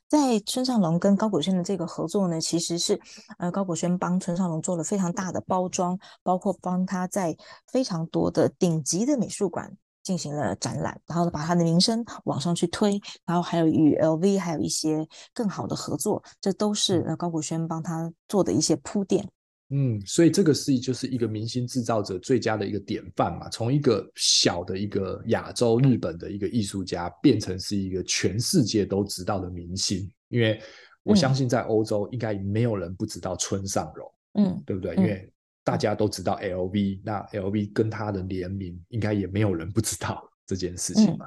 [0.09, 3.01] 在村上隆跟高古轩的这个合作呢，其实是
[3.39, 7.37] 呃高古轩帮村上隆做了非常大的包装，包括帮他在
[7.71, 19.29] 非常多的顶级的美术馆进行了展览，然后把他的名声往上去推，然后还有与 LV 还有一些更好的合作，这都是呃高古轩帮他做的一些铺垫。
[19.71, 30.09] 嗯，所以这个是就是一个明星制造者最佳的一个典范嘛，从一个小的一个亚洲日本的一个艺术家，变成是一个全世界都知道的明星。
[30.29, 30.61] 因为
[31.03, 34.95] 我相信在欧洲应该没有人不知道村上隆，嗯，对不对？
[34.97, 35.33] 因为
[35.65, 41.27] 大家都知道 LV，那 LV 跟他的联名，应该也没有人不知道这件事情嘛。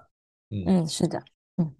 [0.51, 1.21] 嗯嗯，是的，
[1.57, 1.73] 嗯。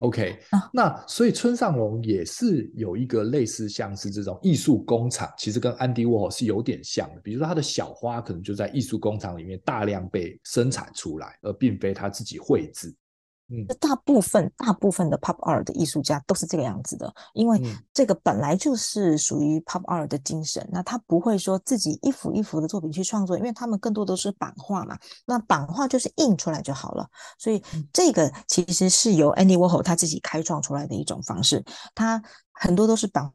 [0.00, 7.20] OK，、啊、那所以村上隆也是有一个类似像是这种艺术工厂，其实跟安迪沃霍是有点像的。
[7.20, 12.94] 比如说他的小花可能就在艺术工厂里面大量被生产出来，而并非他自己绘制。
[13.50, 17.58] 嗯，大部分大部分的 pop art 的艺术家都是这个样子的，因为
[17.94, 20.62] 这个本来就是属于 pop art 的精神。
[20.64, 24.98] 嗯、那他不会说自己一幅一幅的作品去创作，因为他们更多都是版画嘛。
[25.24, 27.08] 那版画就是印出来就好了。
[27.38, 31.64] 所以这个其实是由 Andy Warhol 他自己开创出来的一种方式。
[31.94, 33.32] 他很多都是版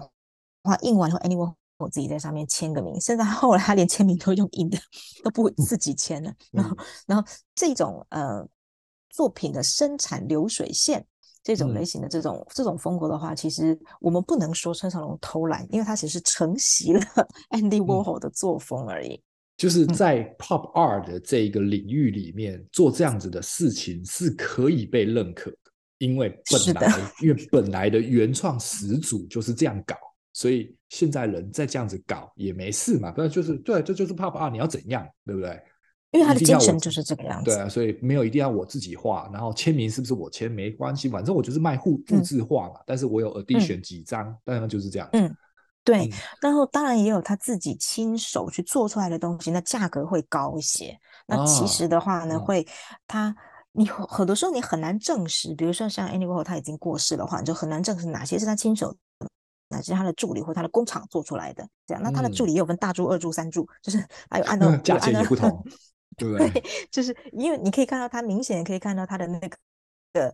[0.62, 3.02] 画印完后，Andy Warhol 自己在上面签个名。
[3.02, 4.78] 甚至后来他连签名都用印的，
[5.24, 6.30] 都不自己签了。
[6.30, 8.48] 嗯、然后，然后这种呃。
[9.14, 11.06] 作品的生产流水线
[11.44, 17.00] 这种类型的这种、嗯、这种风格的话，其实我们不能说村上龙偷懒，因为他只是承袭了
[17.52, 19.22] Andy Warhol 的作风而已。
[19.56, 25.58] 就是在 Pop Art 的这一个领域里面、嗯、做这样子的事情是可以被认可的，
[26.00, 29.96] 因为本来因为本来的原创始祖就是这样搞，
[30.34, 35.62] 所以现在人再这样子搞也没事嘛，不然就是对，这就是 Pop Art，你要怎样，对不对？
[36.14, 42.76] 因为他的精神就是这个样子，对啊，所以没有一定要我自己画，然后签名是不是我签没关系，反正我就是卖复复制画嘛。
[42.76, 45.10] 嗯、但是我有 edition 几张，当然、嗯、就是这样。
[45.14, 45.36] 嗯，
[45.84, 46.06] 对。
[46.06, 50.96] 嗯、然后当然也有他自己亲手去做出来的东西，那价格会高一些。
[51.26, 52.64] 那其实的话呢，啊、会
[53.08, 53.36] 他
[53.72, 58.96] 你很多时候你很难证实，比如说像 Andy Warhol 他已经过世的话，你就很难证实哪些是他亲手，
[59.70, 61.68] 哪些是他的助理或他的工厂做出来的。
[61.88, 65.50] 这样，那他的助理也有分大助、二助、三助，就是还有按照 价钱也不同。
[66.18, 69.58] 对，对，就是因为你可以看到他明显可以看到他的那个
[70.14, 70.34] 的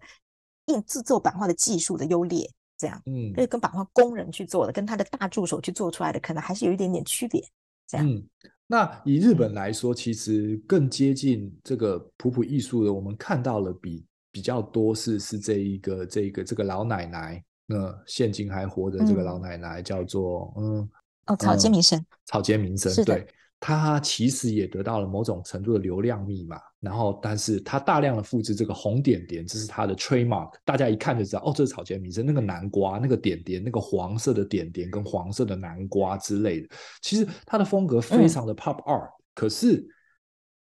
[0.66, 7.44] 印制作版画的技术的优劣，这样，嗯，所以跟版画工人去做的，跟他的大助手去做出来的，可能还是有一点点区别，
[7.88, 8.08] 这样。
[8.08, 8.24] 嗯，
[8.68, 20.90] 那以日本来说，其实更接近这个普普艺术的，我们看到了比比较多是是这一个这一个这个老奶奶，那现今还活着这个老奶奶叫做嗯，嗯
[21.28, 23.28] 哦草间弥生，草间弥生，对。
[23.60, 36.70] 他其实也得到了某种程度的流量密码，然后，但是他大量的复制这个红点点，这是他的 trademark，大家一看就知道，哦，这是草间弥生那个南瓜，那个点点，那个黄色的点点跟黄色的南瓜之类的。
[37.02, 39.86] 其实他的风格非常的 pop art，嗯，可是，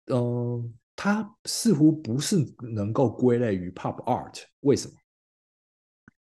[0.07, 4.93] 嗯，呃，他似乎不是能够归类于 pop art，为什么？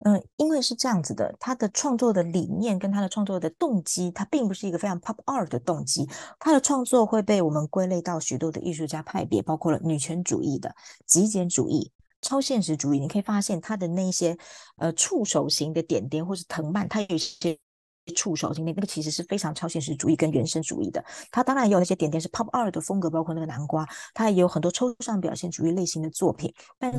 [0.02, 6.08] 嗯，因为是这样子的，他的创作的理念跟他的创作的动机，他并不是一个非常 pop art 的动机。
[6.40, 10.74] 他的创作会被我们归类到许多的艺术家派别，包括了女权主义的、
[11.08, 13.00] 极简主义、超现实主义。
[13.00, 14.38] 你可以发现他的那些
[14.76, 17.58] 呃触手型的点点或是藤蔓，他有一些
[18.16, 21.04] 触手型的那个其实是非常超现实主义跟原生主义的。
[21.32, 23.84] 他当然也有那些点点是 pop art 的风格，包括那个南瓜，
[24.14, 26.94] 他也有很多抽象表现主义类型的作品，但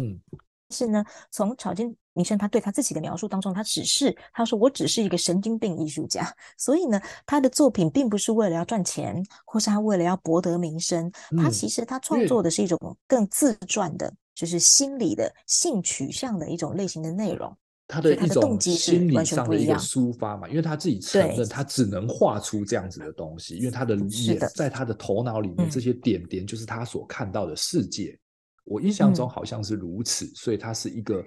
[0.71, 1.95] 是呢，从草间。
[2.19, 12.77] 弥生他对他自己的描述当中，他只是他说，我只是一个神经病艺术家，所以呢，他的作品并不是为了要赚钱，或是他为了要博得名声，嗯、他其实他创作的是一种
[13.07, 17.57] 更自传的，就是心理的性取向的一种类型的内容。
[17.87, 28.11] 他的一种心理上的一个抒发嘛，因为他自己承认他只能画出这样子的东西，因为他的眼在他的头脑里面，这些点点就是他所看到的世界。
[28.11, 28.19] 嗯、
[28.65, 31.25] 我印象中好像是如此，嗯、所以他是一个。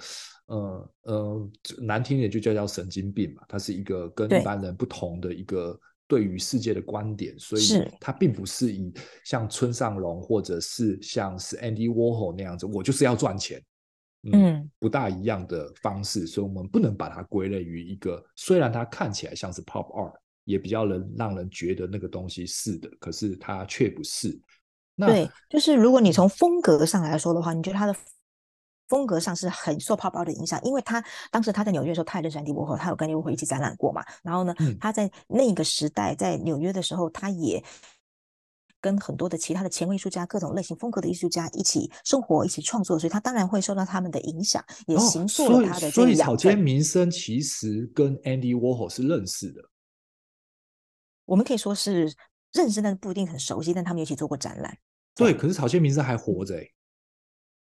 [0.51, 7.61] 呃呃，难听点就叫叫神经病嘛，他是一个跟一般人不同的一个对于世界的观点，所以
[8.01, 13.63] 他并不是以像村上隆或者是像是 Andy Warhol 那样子，我就是要赚钱，
[14.23, 24.37] 嗯，嗯不大一样的方式，所以我们不能把它归类于一个，虽然它看起来像是 Pop Art，也比较能让人觉得那个东西是的，可是它却不是。
[24.95, 27.95] 那对，就是如果你从风格上来说的话，你觉得它的。
[28.91, 31.01] 风格上是很受 pop art 的影响，因为他
[31.31, 34.03] 当时他在纽约的时候，他也认识安迪沃荷，他有跟安迪沃荷一起展览过嘛。
[34.21, 37.63] 然后呢，嗯、他在那个时代在纽约的时候，他也
[38.81, 45.91] 跟很多的其他的前卫艺术家、各种类型风格的艺术家一起生活、一起创作，所以他当然会受到他们的影响，也形塑了他的这个、哦。
[45.91, 49.61] 所以，所以草间弥生其实跟 Andy Warhol 是认识的。
[51.25, 52.13] 我们可以说是
[52.51, 53.73] 认识，但是不一定很熟悉。
[53.73, 54.77] 但他们一起做过展览。
[55.15, 56.71] 对，可是草间弥生还活着、欸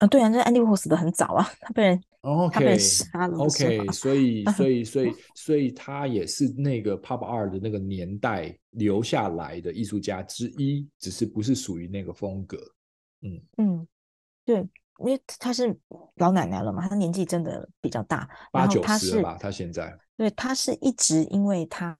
[0.02, 2.02] 啊，对啊，那安迪沃霍死的很早啊，他被人
[2.50, 3.38] 他被人杀了。
[3.38, 12.58] OK，所以，所以， 所以，所以他也是那个 Pop Art 的那个年代留下来的艺术家之一，只是不是属于那个风格。
[13.20, 13.86] 嗯嗯，
[14.44, 14.56] 对，
[14.98, 15.72] 因为他是
[16.16, 19.38] 老奶奶了嘛，他年纪真的比较大，八九十了吧？
[19.40, 21.96] 他现在，对，他是一直因为他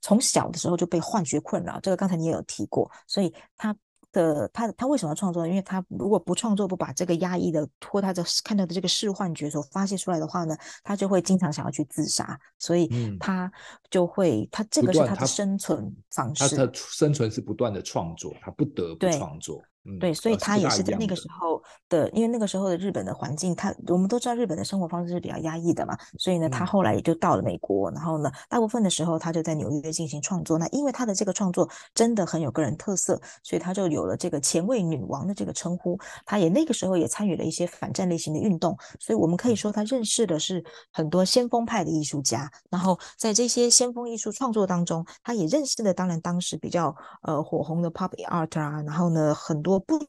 [0.00, 3.76] 从小的时候就被幻觉困扰，这个刚才你也有提过，所以他。
[4.16, 5.46] 的他他为什么要创作？
[5.46, 12.88] 因为他如果不创作，不把这个压抑的或他的看到的这个视幻觉所发泄出来的话呢，他就会经常想要去自杀，所以
[13.20, 13.52] 他
[13.90, 16.48] 就会、嗯、他这个是他的生存方式。
[16.48, 19.62] 他的生存是不断的创作，他不得不创作。
[20.00, 30.58] 对，所以他也是在那个时候的，因为那个时候的日本的环境，他我们都知道日本的生活方式是比较压抑的嘛，所以呢，他后来也就到了美国，然后呢，大部分的时候他就在纽约进行创作。
[30.58, 35.96] 那因为他的这个创作真的很有个人特色，所以他就有了这个前卫女王的这个称呼。
[36.24, 42.50] 他也那个时候也参与了一些反战类型的运动，所以我们可以说他认识的是很多先锋派的艺术家。
[42.70, 49.75] 然后在这些先锋艺术创作当中，他也认识了当然当时比较呃火红的 pop art 啊，然后呢很多。
[49.80, 50.04] 不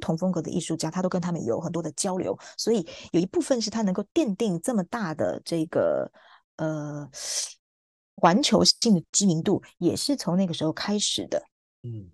[0.00, 6.10] 同风格的艺术家，他都跟他们有很多的交流，所以有一部分是他能够奠定这么大的这个
[6.56, 7.08] 呃
[8.16, 11.40] 环球性的知名度，也是从那个时候开始的。
[11.82, 12.10] 嗯，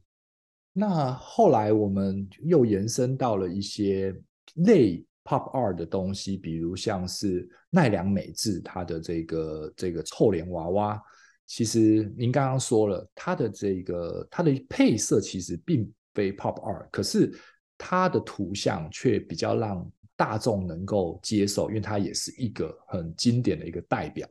[0.72, 4.14] 那后来我们又延伸到了一些
[4.56, 11.02] 类 pop 二的东西，比如像是奈良美智他的这个这个臭脸娃娃，
[11.46, 15.90] 其实您刚刚说了，他的这个他的配色其实并。
[16.18, 17.32] 非 pop art，可是
[17.76, 24.28] 它的图像却比较让大众能够接受，因为它也是一个很经典的一个代表。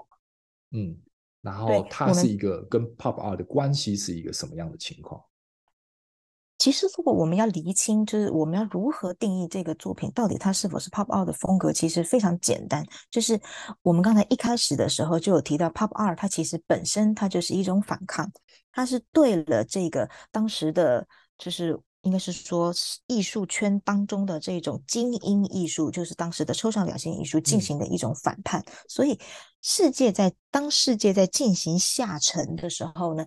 [0.72, 0.94] 嗯，
[1.42, 5.24] 然后它是一个跟 pop art 的关系是一个什么样的情况？
[6.58, 13.40] 其实，如果我们要厘清，就是我们要如何定义这个作品到底它是否是 pop art 的风格，其实非常简单，就是
[13.82, 18.30] 我们刚才一开始的时候就有提到，pop art 它其实本身它就是一种反抗，
[18.74, 21.08] 它是对了这个当时的。
[21.38, 22.74] 就是应该是说，
[23.08, 28.62] 艺术圈当中的这种精英艺术，就是当时的抽象表现艺术进行的一种反叛。
[28.66, 28.74] 嗯。
[28.88, 29.20] 所以，
[29.62, 33.26] 世界在当世界在进行下沉的时候呢，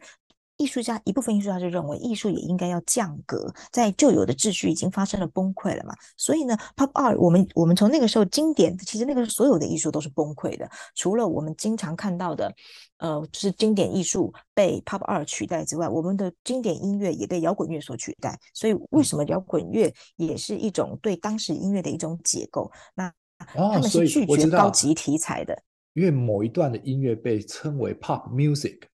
[0.61, 5.95] 艺术家一部分艺术家就认为，艺术也应该要降格，在旧有的秩序已经发生了崩溃了嘛。
[6.19, 12.53] 所以呢，Pop Art，我们我们从那个时候经典，其实那个所有的艺术都是崩溃的，除了我们经常看到的，
[12.99, 18.39] 呃，就是经典艺术被 Pop Art 取代之外，我们的经典音乐也被摇滚乐所取代。
[18.53, 22.71] 所以，为什么摇滚乐也是一种对当时音乐的一种解构？
[22.95, 25.57] 那他们是拒绝高级题材的，
[25.95, 28.90] 因为某一段的音乐被称为 Pop Music。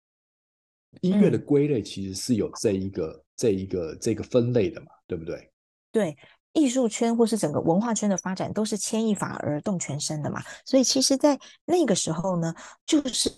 [1.01, 5.51] 音乐的归类其实是有这一个、嗯、这一个、这个分类的嘛，对不对？
[5.91, 6.17] 对，
[6.53, 12.55] 艺术圈或是整个文化圈的发展都是牵一发而动全身的嘛，所以其实，在那个时候呢，
[12.87, 13.31] 就是。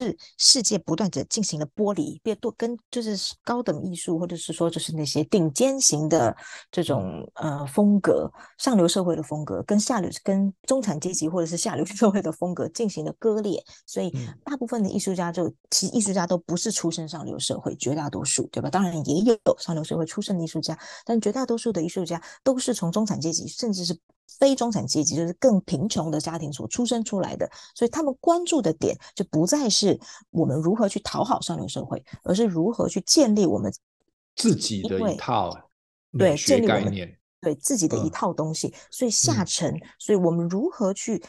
[0.00, 6.36] 是世界不断的进行了剥离，变多跟就是高等艺术，或者是说就是那些顶尖型的
[6.70, 13.62] 这种呃风格，上流社会的风格，跟下流跟中产阶级或者是下流社会的风格进行了割裂。
[13.86, 14.12] 所以
[14.44, 18.70] 大部分的艺术家就其实艺术家都不是出身上流社会，绝大多数对吧？
[18.70, 23.98] 当然也有上流社会出身的艺术家，但绝大多数的艺术家都是从中产阶级，甚至是。
[24.38, 29.98] 非中产阶级就是更贫穷的家庭所出生出来的，所以他们关注的点就不再是
[30.30, 33.72] 我们如何去讨好上流社会，而是如何去建立我们
[34.36, 35.52] 自己的一套
[36.16, 38.74] 对建立概念，对自己的一套东西。
[38.90, 41.22] 所以下沉，所以我们如何去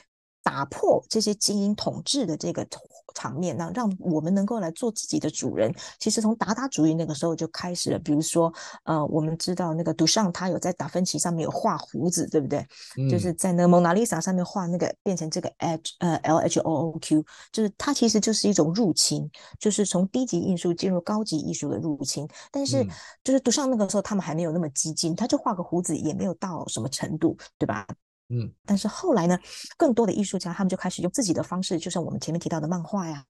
[0.50, 2.68] 打破这些精英统治的这个
[3.14, 5.72] 场面，那让我们能够来做自己的主人。
[6.00, 8.00] 其实从达达主义那个时候就开始了。
[8.00, 8.52] 比如说，
[8.84, 12.66] 呃，我们知道那个杜尚他有在达芬奇上面有画胡子，对不对？
[12.98, 19.30] 嗯、就是在那个蒙娜丽莎上面画那个变成这个 H 呃 L H O O Q，就是它其实就是一种入侵，
[19.60, 22.28] 就是从低级艺术进入高级艺术的入侵。
[22.52, 22.84] 但是
[23.24, 27.86] 就是杜尚那个时候他们还没有那么激进，他就画个胡子也没有到什么程度，对吧？
[28.30, 29.38] 嗯，但是后来呢，
[29.78, 33.26] 更多的艺术家他们就开始用自己的方式，就像我们前面提到的漫画呀，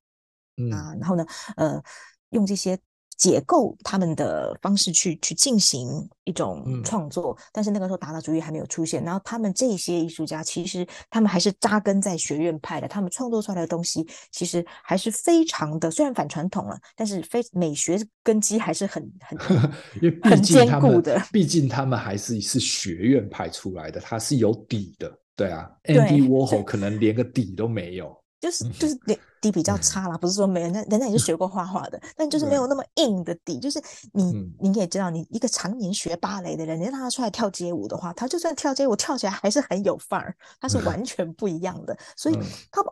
[0.56, 1.26] 嗯啊，然后呢，
[1.56, 1.82] 呃，
[2.30, 2.78] 用这些。
[3.20, 5.86] 解构他们的方式去去进行
[6.24, 9.04] 一种创作，嗯，但是那个时候达达主义还没有出现。
[9.04, 19.38] 然后他们这些艺术家其实他们还是扎根在学院派的，他们创作出来的东西其实还是非常的，虽然反传统了，但是非美学根基还是很很
[20.00, 21.22] 因为毕竟他们很坚固的。
[21.30, 25.12] 毕竟他们还是是学院派出来的，他是有底的。
[25.36, 28.14] 对啊，Andy Warhol 可能连个底都没有。
[28.40, 33.60] 就是就是底底比较差啦，不是说没人家人家也是学过画画的，但就是没有那么硬的底。
[33.60, 33.80] 就是
[34.12, 41.96] 你你也知道，你一个常年学芭蕾的人，你让他出来跳街舞的话，他就算跳街舞跳起来还是很有范儿，他是 完全不一样的。
[42.16, 42.38] 所以
[42.70, 42.82] 他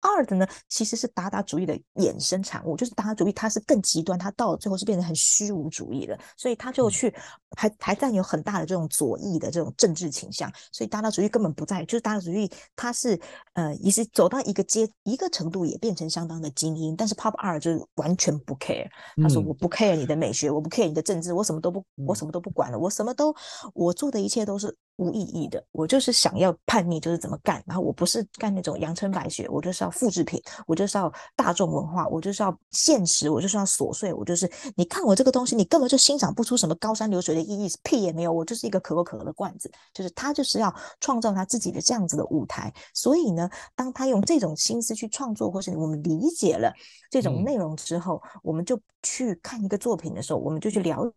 [0.00, 7.12] 二的呢，其实是达达主义的衍生产物，就是达达主义它是更极端，它到了最后是变成很虚无主义的，所以他就去
[7.56, 13.18] 还还占有很大的这种左翼的这种政治倾向，所以达达主义根本不在，就是达达主义它是
[13.54, 18.88] 呃也是走到一个阶一个程度也变成相当的精英，但是 Pop Art 就是完全不 care，
[19.22, 23.34] 他说我不 care 你的美学，我不 care 你的政治，我什么都不我什么都不管了，我什么都
[23.74, 24.74] 我做的一切都是。
[24.98, 27.62] 无意义的，我就是想要叛逆，就是怎么干。
[27.68, 39.70] 然后我不是干那种阳春白雪，我就是要复制品，我就是要大众文化，我就是要现实，我就是要琐碎，我就是你看我这个东西，你根本就欣赏不出什么高山流水的意义，屁也没有，我就是一个可口可乐的罐子。
[39.92, 42.72] 就是他就是要创造他自己的这样子的舞台。
[42.94, 46.72] 所以呢，当他用这种心思去创作，或是我们理解了
[47.10, 51.12] 这种内容之后，嗯、我们就去看一个作品的时候，我们就去了。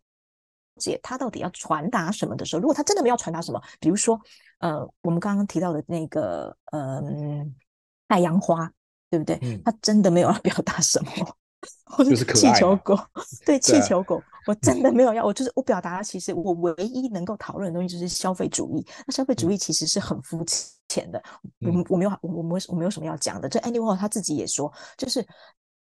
[0.78, 4.18] 解他到底要传达什么的时候，如果他真的没有传达什么，比如说，
[4.58, 7.46] 呃，我们刚刚提到的那个，嗯、呃，
[8.12, 8.70] 太阳花，
[9.08, 9.38] 对不对？
[9.40, 11.10] 嗯、他真的没有要表达什么，
[11.86, 12.94] 或者是气球狗，
[13.46, 18.86] 对，气球狗，我真的 没有要，我就是我表达，其实我唯一能够讨论的东西就是消费主义。
[19.06, 20.44] 那消费主义其实是很肤
[20.88, 21.22] 浅的，
[21.60, 23.48] 嗯、我我没有我我没我没有什么要讲的。
[23.48, 25.26] 这 Andy Warhol 他自己也说，就是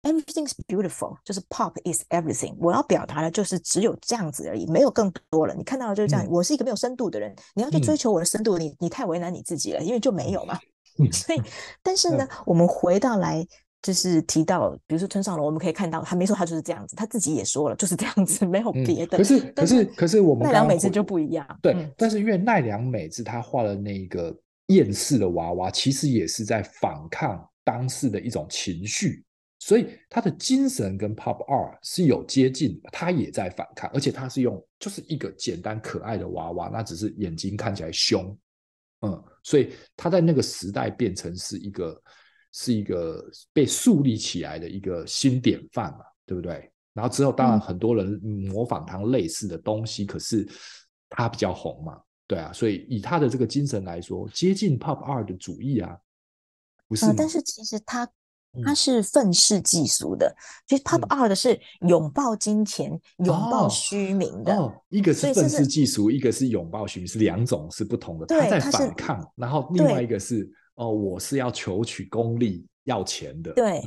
[0.02, 2.58] Everything's beautiful，就是 Pop is everything。
[2.60, 5.56] 我要表达的就是只有这样子而已，没有更多了。
[5.56, 6.26] 你看到的就是这样。
[6.26, 10.60] 嗯、我是一个没有深度的人，你要去追求我的深度，嗯、你你太为难你自己了，因为就没有嘛。
[11.00, 11.42] 嗯、 所以，
[11.82, 13.46] 但是呢，嗯、我们回到来
[13.82, 19.18] 就是提到，比如说村上隆，我们可以看到他没说他就是这样子，他自己也说了就是这样子，没有别的。
[19.18, 21.46] 嗯、可是可是可是我们奈良美智就不一样。
[21.62, 24.36] 对，嗯、但是因为奈良美智他画的那个
[24.68, 29.24] 厌世的娃娃，其实也是在反抗当时的一种情绪。
[29.60, 38.38] 所以他的精神跟 Pop Art 是有接近的，他也在反抗，而且他是用就是一个简单可爱的娃娃，那只是眼睛看起来凶，
[39.02, 42.02] 嗯，所以他在那个时代变成是一个
[42.52, 43.24] 是一个
[43.54, 46.72] 被树立起来的一个新典范嘛，对不对？
[46.94, 50.48] 然后之后当然很多人模仿他类似的东西，嗯、可是
[51.10, 55.98] 他比较红嘛，对啊，所以以他的这个精神来说，接近 Pop Art 的主义啊，
[56.88, 57.06] 不是？
[57.06, 58.10] 呃、但是其实他。
[58.64, 60.36] 它是愤世嫉俗的，
[60.68, 64.56] 其实 Pop Art 是拥抱金钱、拥、嗯、抱虚名的。
[64.56, 68.26] 哦，一个是愤世嫉俗，一个是拥抱虚名，是两种是不同的。
[68.26, 73.54] 对他在反抗，然后另外一个是哦，我是要求取功利、要钱的。
[73.54, 73.82] 对。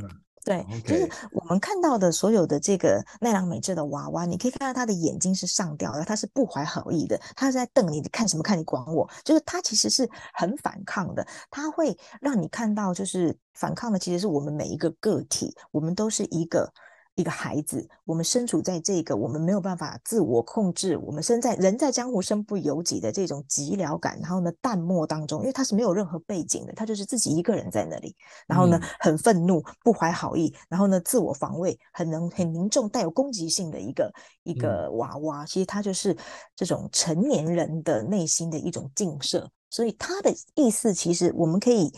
[0.47, 8.59] 嗯对.就是我们看到的所有的这个奈良美智的娃娃，你可以看到他的眼睛是上吊的，他是不怀好意的，他是在瞪你，你看什么看？
[8.59, 9.09] 你管我？
[9.25, 16.73] 就是他其实是很反抗的，他会让你看到，就是反抗的其实是我们每一个个体，我们都是一个。
[17.21, 28.17] 一个孩子，我们身处在这个我们没有办法自我控制，我们身在人在江湖身不由己的这种寂寥感，然后呢淡漠当中，因为他是没有任何背景的，他就是自己一个人在那里，
[28.47, 34.13] 然后呢、嗯、很愤怒，不怀好意，然后呢自我防卫，很能很凝重，带有攻击性的一个
[34.43, 36.17] 一个娃娃，其实他就是
[36.57, 41.93] 这种成年人的内心的一种映射，所以他的意思其实我们可以。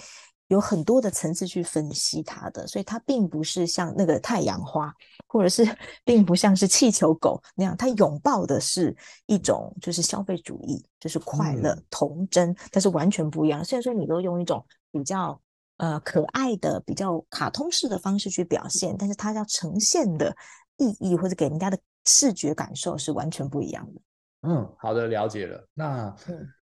[0.52, 4.94] 有很多的层次去分析它的，所以它并不是像那个太阳花，
[5.26, 5.66] 或者是
[6.04, 8.94] 并不像是气球狗那样，它拥抱的是
[9.24, 13.64] 一种就是消费主义，就是快乐、嗯、童真，但是完全不一样。
[13.64, 15.40] 虽然说你都用一种比较
[15.78, 20.36] 呃可爱的、比较卡通式的方式去表现，但是它要呈现的
[20.76, 24.00] 意义或者给人家的视觉感受是完全不一样的。
[24.42, 25.66] 嗯，好的，了解了。
[25.72, 26.14] 那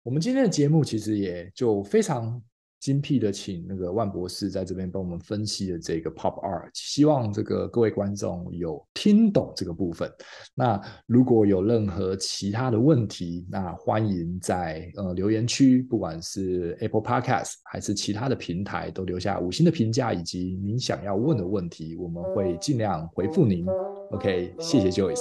[0.03, 2.39] 我们今天的节目其实也就非常。
[2.81, 10.11] 精辟的，请那个万博士在这边帮我们分析的这个 Pop Art，希望这个各位观众有听懂这个部分。
[10.55, 23.66] 那如果有任何其他的问题，那欢迎在呃留言区，不管是 Apple Podcast 还是其他的平台，都留下五星的评价以及您想要问的问题，我们会尽量回复您。
[24.12, 25.20] OK，谢谢 Joyce。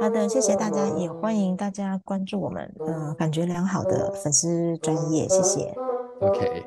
[0.00, 5.72] 好的，谢谢大家，也欢迎大家关注我们，呃，感觉良好的粉丝专业，谢谢。
[6.22, 6.66] Okay.